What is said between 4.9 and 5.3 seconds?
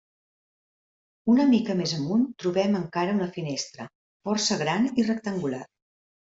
i